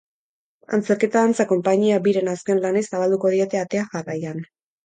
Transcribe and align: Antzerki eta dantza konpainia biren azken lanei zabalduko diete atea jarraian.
Antzerki 0.77 1.07
eta 1.09 1.21
dantza 1.25 1.45
konpainia 1.51 2.01
biren 2.09 2.31
azken 2.33 2.65
lanei 2.65 2.83
zabalduko 2.89 3.33
diete 3.37 3.61
atea 3.67 3.89
jarraian. 3.93 4.43